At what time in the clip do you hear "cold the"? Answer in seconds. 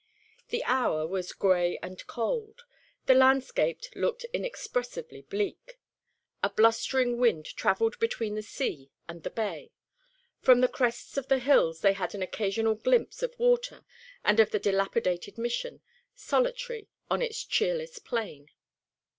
2.07-3.13